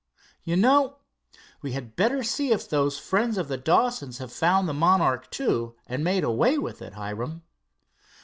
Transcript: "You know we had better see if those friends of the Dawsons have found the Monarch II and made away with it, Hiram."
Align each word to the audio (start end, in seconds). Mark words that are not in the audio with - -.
"You 0.43 0.55
know 0.55 0.95
we 1.61 1.73
had 1.73 1.95
better 1.95 2.23
see 2.23 2.51
if 2.51 2.67
those 2.67 2.97
friends 2.97 3.37
of 3.37 3.49
the 3.49 3.57
Dawsons 3.59 4.17
have 4.17 4.33
found 4.33 4.67
the 4.67 4.73
Monarch 4.73 5.27
II 5.39 5.73
and 5.85 6.03
made 6.03 6.23
away 6.23 6.57
with 6.57 6.81
it, 6.81 6.93
Hiram." 6.95 7.43